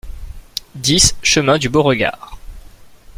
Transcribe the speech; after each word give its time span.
dix 0.73 1.15
chemin 1.21 1.59
du 1.59 1.69
Beauregard 1.69 2.39